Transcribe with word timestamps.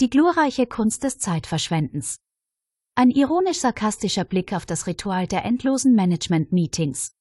Die 0.00 0.08
glorreiche 0.08 0.66
Kunst 0.66 1.04
des 1.04 1.18
Zeitverschwendens. 1.18 2.20
Ein 2.94 3.10
ironisch-sarkastischer 3.10 4.24
Blick 4.24 4.54
auf 4.54 4.64
das 4.64 4.86
Ritual 4.86 5.26
der 5.26 5.44
endlosen 5.44 5.94
Management-Meetings. 5.94 7.12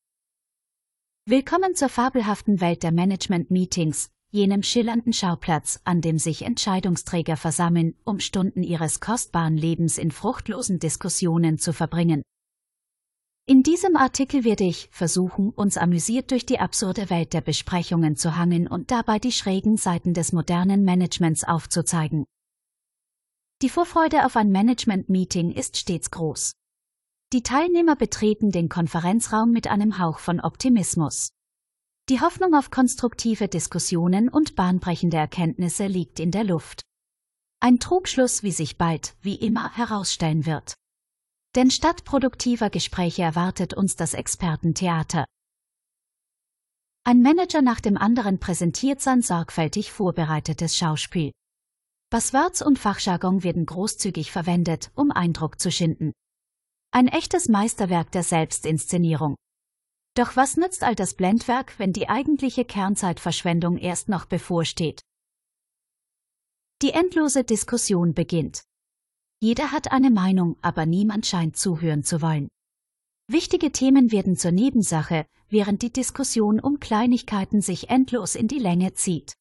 Willkommen 1.25 1.75
zur 1.75 1.89
fabelhaften 1.89 2.61
Welt 2.61 2.83
der 2.83 2.93
Management-Meetings, 2.93 4.11
jenem 4.31 4.63
schillernden 4.63 5.11
Schauplatz, 5.11 5.81
an 5.83 5.99
dem 5.99 6.19
sich 6.19 6.43
Entscheidungsträger 6.43 7.35
versammeln, 7.35 7.95
um 8.05 8.21
Stunden 8.21 8.63
ihres 8.63 9.01
kostbaren 9.01 9.57
Lebens 9.57 9.97
in 9.97 10.09
fruchtlosen 10.09 10.79
Diskussionen 10.79 11.57
zu 11.57 11.73
verbringen. 11.73 12.21
In 13.45 13.61
diesem 13.61 13.97
Artikel 13.97 14.45
werde 14.45 14.63
ich 14.63 14.87
versuchen, 14.93 15.49
uns 15.49 15.75
amüsiert 15.75 16.31
durch 16.31 16.45
die 16.45 16.61
absurde 16.61 17.09
Welt 17.09 17.33
der 17.33 17.41
Besprechungen 17.41 18.15
zu 18.15 18.37
hangeln 18.37 18.69
und 18.69 18.89
dabei 18.89 19.19
die 19.19 19.33
schrägen 19.33 19.75
Seiten 19.75 20.13
des 20.13 20.31
modernen 20.31 20.85
Managements 20.85 21.43
aufzuzeigen. 21.43 22.23
Die 23.61 23.67
Vorfreude 23.67 24.25
auf 24.25 24.37
ein 24.37 24.51
Management-Meeting 24.51 25.51
ist 25.51 25.75
stets 25.75 26.11
groß. 26.11 26.53
Die 27.33 27.43
Teilnehmer 27.43 27.97
betreten 27.97 28.51
den 28.51 28.69
Konferenzraum 28.69 29.51
mit 29.51 29.67
einem 29.67 29.99
Hauch 29.99 30.19
von 30.19 30.39
Optimismus. 30.39 31.31
Die 32.07 32.21
Hoffnung 32.21 32.55
auf 32.55 32.71
konstruktive 32.71 33.49
Diskussionen 33.49 34.29
und 34.29 34.55
bahnbrechende 34.55 35.17
Erkenntnisse 35.17 35.87
liegt 35.87 36.21
in 36.21 36.31
der 36.31 36.45
Luft. 36.45 36.83
Ein 37.59 37.79
Trugschluss, 37.79 38.43
wie 38.43 38.53
sich 38.53 38.77
bald, 38.77 39.17
wie 39.21 39.35
immer, 39.35 39.75
herausstellen 39.75 40.45
wird. 40.45 40.75
Denn 41.55 41.69
statt 41.69 42.05
produktiver 42.05 42.69
Gespräche 42.69 43.23
erwartet 43.23 43.73
uns 43.73 43.97
das 43.97 44.13
Expertentheater. 44.13 45.25
Ein 47.03 47.21
Manager 47.21 47.61
nach 47.61 47.81
dem 47.81 47.97
anderen 47.97 48.39
präsentiert 48.39 49.01
sein 49.01 49.21
sorgfältig 49.21 49.91
vorbereitetes 49.91 50.77
Schauspiel. 50.77 51.33
Buzzwords 52.11 52.63
und 52.63 52.79
Fachjargon 52.79 53.43
werden 53.43 53.67
großzügig 53.67 54.31
verwendet, 54.31 54.91
um 54.95 55.11
Eindruck 55.11 55.59
zu 55.59 55.71
schinden. 55.71 56.11
Ein 56.91 57.07
echtes 57.07 57.49
Meisterwerk 57.49 58.11
der 58.11 58.23
Selbstinszenierung. 58.23 59.35
Doch 60.15 60.35
was 60.35 60.57
nützt 60.57 60.83
all 60.83 60.95
das 60.95 61.13
Blendwerk, 61.13 61.77
wenn 61.77 61.93
die 61.93 62.09
eigentliche 62.09 62.65
Kernzeitverschwendung 62.65 63.77
erst 63.77 64.09
noch 64.09 64.25
bevorsteht? 64.25 65.01
Die 66.81 66.93
endlose 66.93 67.43
Diskussion 67.43 68.15
beginnt. 68.15 68.63
Jeder 69.39 69.71
hat 69.71 69.91
eine 69.91 70.09
Meinung, 70.09 70.57
aber 70.63 70.87
niemand 70.87 71.27
scheint 71.27 71.57
zuhören 71.57 72.03
zu 72.03 72.23
wollen. 72.23 72.49
Wichtige 73.27 73.71
Themen 73.71 74.11
werden 74.11 74.35
zur 74.35 74.51
Nebensache, 74.51 75.27
während 75.47 75.83
die 75.83 75.93
Diskussion 75.93 76.59
um 76.59 76.79
Kleinigkeiten 76.79 77.61
sich 77.61 77.91
endlos 77.91 78.33
in 78.33 78.47
die 78.47 78.57
Länge 78.57 78.95
zieht. 78.95 79.35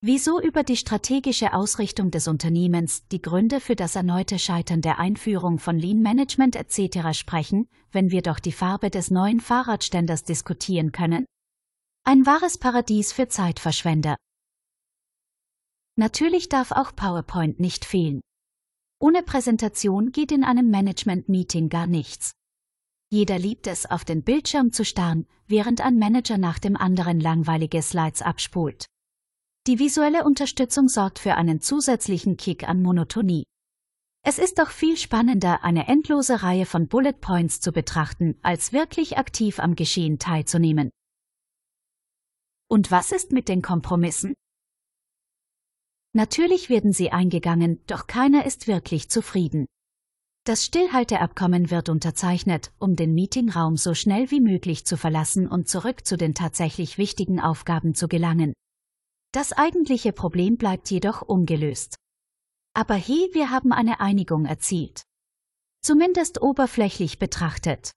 Wieso 0.00 0.40
über 0.40 0.62
die 0.62 0.76
strategische 0.76 1.52
Ausrichtung 1.52 2.12
des 2.12 2.28
Unternehmens, 2.28 3.08
die 3.08 3.20
Gründe 3.20 3.58
für 3.58 3.74
das 3.74 3.96
erneute 3.96 4.38
Scheitern 4.38 4.80
der 4.80 5.00
Einführung 5.00 5.58
von 5.58 5.76
Lean 5.76 6.02
Management 6.02 6.54
etc. 6.54 7.18
sprechen, 7.18 7.68
wenn 7.90 8.12
wir 8.12 8.22
doch 8.22 8.38
die 8.38 8.52
Farbe 8.52 8.90
des 8.90 9.10
neuen 9.10 9.40
Fahrradständers 9.40 10.22
diskutieren 10.22 10.92
können? 10.92 11.24
Ein 12.04 12.26
wahres 12.26 12.58
Paradies 12.58 13.12
für 13.12 13.26
Zeitverschwender. 13.26 14.16
Natürlich 15.96 16.48
darf 16.48 16.70
auch 16.70 16.94
PowerPoint 16.94 17.58
nicht 17.58 17.84
fehlen. 17.84 18.20
Ohne 19.00 19.24
Präsentation 19.24 20.12
geht 20.12 20.30
in 20.30 20.44
einem 20.44 20.70
Management-Meeting 20.70 21.70
gar 21.70 21.88
nichts. 21.88 22.34
Jeder 23.10 23.40
liebt 23.40 23.66
es, 23.66 23.84
auf 23.84 24.04
den 24.04 24.22
Bildschirm 24.22 24.70
zu 24.70 24.84
starren, 24.84 25.26
während 25.48 25.80
ein 25.80 25.98
Manager 25.98 26.38
nach 26.38 26.60
dem 26.60 26.76
anderen 26.76 27.18
langweilige 27.18 27.82
Slides 27.82 28.22
abspult. 28.22 28.86
Die 29.66 29.78
visuelle 29.78 30.24
Unterstützung 30.24 30.88
sorgt 30.88 31.18
für 31.18 31.34
einen 31.34 31.60
zusätzlichen 31.60 32.36
Kick 32.36 32.68
an 32.68 32.82
Monotonie. 32.82 33.44
Es 34.22 34.38
ist 34.38 34.58
doch 34.58 34.70
viel 34.70 34.96
spannender, 34.96 35.64
eine 35.64 35.88
endlose 35.88 36.42
Reihe 36.42 36.66
von 36.66 36.88
Bullet 36.88 37.14
Points 37.14 37.60
zu 37.60 37.72
betrachten, 37.72 38.38
als 38.42 38.72
wirklich 38.72 39.16
aktiv 39.16 39.58
am 39.58 39.74
Geschehen 39.74 40.18
teilzunehmen. 40.18 40.90
Und 42.68 42.90
was 42.90 43.12
ist 43.12 43.32
mit 43.32 43.48
den 43.48 43.62
Kompromissen? 43.62 44.34
Natürlich 46.14 46.68
werden 46.68 46.92
sie 46.92 47.10
eingegangen, 47.10 47.82
doch 47.86 48.06
keiner 48.06 48.44
ist 48.44 48.66
wirklich 48.66 49.08
zufrieden. 49.08 49.66
Das 50.44 50.64
Stillhalteabkommen 50.64 51.70
wird 51.70 51.88
unterzeichnet, 51.88 52.72
um 52.78 52.96
den 52.96 53.14
Meetingraum 53.14 53.76
so 53.76 53.94
schnell 53.94 54.30
wie 54.30 54.40
möglich 54.40 54.86
zu 54.86 54.96
verlassen 54.96 55.46
und 55.46 55.68
zurück 55.68 56.06
zu 56.06 56.16
den 56.16 56.34
tatsächlich 56.34 56.96
wichtigen 56.96 57.38
Aufgaben 57.38 57.94
zu 57.94 58.08
gelangen. 58.08 58.54
Das 59.32 59.52
eigentliche 59.52 60.12
Problem 60.12 60.56
bleibt 60.56 60.90
jedoch 60.90 61.22
ungelöst. 61.22 61.96
Aber 62.74 62.94
he, 62.94 63.28
wir 63.32 63.50
haben 63.50 63.72
eine 63.72 64.00
Einigung 64.00 64.46
erzielt. 64.46 65.02
Zumindest 65.82 66.40
oberflächlich 66.40 67.18
betrachtet. 67.18 67.92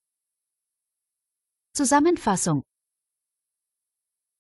Zusammenfassung 1.74 2.64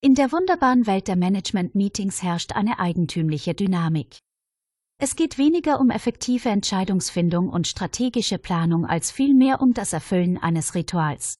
in 0.03 0.15
der 0.15 0.31
wunderbaren 0.31 0.87
Welt 0.87 1.07
der 1.07 1.15
Management-Meetings 1.15 2.23
herrscht 2.23 2.53
eine 2.53 2.79
eigentümliche 2.79 3.53
Dynamik. 3.53 4.17
Es 4.97 5.15
geht 5.15 5.37
weniger 5.37 5.79
um 5.79 5.91
effektive 5.91 6.49
Entscheidungsfindung 6.49 7.49
und 7.49 7.67
strategische 7.67 8.39
Planung 8.39 8.87
als 8.87 9.11
vielmehr 9.11 9.61
um 9.61 9.75
das 9.75 9.93
Erfüllen 9.93 10.39
eines 10.39 10.73
Rituals. 10.73 11.35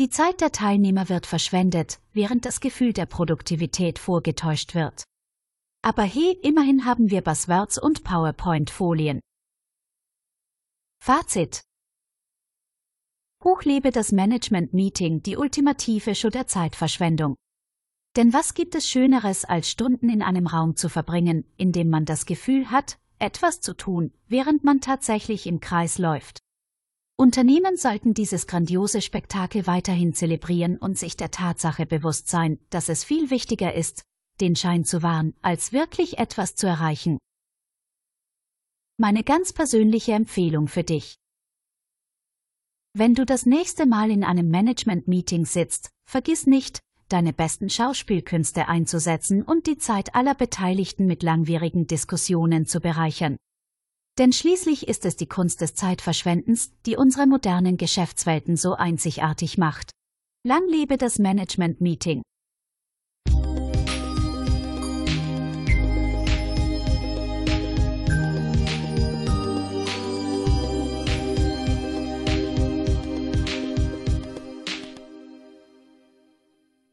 Die 0.00 0.08
Zeit 0.08 0.40
der 0.40 0.50
Teilnehmer 0.50 1.08
wird 1.08 1.24
verschwendet, 1.24 2.00
während 2.12 2.44
das 2.44 2.58
Gefühl 2.58 2.92
der 2.92 3.06
Produktivität 3.06 4.00
vorgetäuscht 4.00 4.74
wird. 4.74 5.04
Aber 5.82 6.02
hey, 6.02 6.36
immerhin 6.42 6.84
haben 6.84 7.10
wir 7.10 7.20
Buzzwords 7.20 7.78
und 7.78 8.02
PowerPoint-Folien. 8.02 9.20
Fazit 11.00 11.62
Hochlebe 13.44 13.92
das 13.92 14.10
Management-Meeting, 14.10 15.22
die 15.22 15.36
ultimative 15.36 16.16
Show 16.16 16.30
der 16.30 16.48
Zeitverschwendung. 16.48 17.36
Denn 18.16 18.32
was 18.32 18.54
gibt 18.54 18.74
es 18.74 18.88
Schöneres, 18.88 19.44
als 19.44 19.70
Stunden 19.70 20.08
in 20.08 20.22
einem 20.22 20.48
Raum 20.48 20.74
zu 20.74 20.88
verbringen, 20.88 21.44
in 21.56 21.70
dem 21.70 21.88
man 21.88 22.04
das 22.04 22.26
Gefühl 22.26 22.72
hat, 22.72 22.98
etwas 23.20 23.60
zu 23.60 23.74
tun, 23.74 24.12
während 24.26 24.64
man 24.64 24.80
tatsächlich 24.80 25.46
im 25.46 25.60
Kreis 25.60 25.98
läuft? 25.98 26.40
Unternehmen 27.16 27.76
sollten 27.76 28.12
dieses 28.12 28.48
grandiose 28.48 29.00
Spektakel 29.00 29.68
weiterhin 29.68 30.14
zelebrieren 30.14 30.76
und 30.78 30.98
sich 30.98 31.16
der 31.16 31.30
Tatsache 31.30 31.86
bewusst 31.86 32.28
sein, 32.28 32.58
dass 32.70 32.88
es 32.88 33.04
viel 33.04 33.30
wichtiger 33.30 33.72
ist, 33.72 34.02
den 34.40 34.56
Schein 34.56 34.84
zu 34.84 35.02
wahren, 35.04 35.32
als 35.40 35.72
wirklich 35.72 36.18
etwas 36.18 36.56
zu 36.56 36.66
erreichen. 36.66 37.18
Meine 38.96 39.22
ganz 39.22 39.52
persönliche 39.52 40.12
Empfehlung 40.12 40.66
für 40.66 40.82
dich. 40.82 41.16
Wenn 42.94 43.14
du 43.14 43.24
das 43.24 43.46
nächste 43.46 43.86
Mal 43.86 44.10
in 44.10 44.24
einem 44.24 44.50
Management-Meeting 44.50 45.46
sitzt, 45.46 45.90
vergiss 46.08 46.46
nicht, 46.48 46.80
deine 47.08 47.32
besten 47.32 47.70
Schauspielkünste 47.70 48.66
einzusetzen 48.66 49.42
und 49.42 49.68
die 49.68 49.78
Zeit 49.78 50.16
aller 50.16 50.34
Beteiligten 50.34 51.06
mit 51.06 51.22
langwierigen 51.22 51.86
Diskussionen 51.86 52.66
zu 52.66 52.80
bereichern. 52.80 53.36
Denn 54.18 54.32
schließlich 54.32 54.86
ist 54.86 55.04
es 55.06 55.16
die 55.16 55.26
Kunst 55.26 55.60
des 55.60 55.74
Zeitverschwendens, 55.74 56.70
die 56.86 56.96
unsere 56.96 57.26
modernen 57.26 57.76
Geschäftswelten 57.76 58.56
so 58.56 58.74
einzigartig 58.74 59.58
macht. 59.58 59.90
Lang 60.46 60.68
lebe 60.68 60.96
das 60.96 61.18
Management-Meeting. 61.18 62.22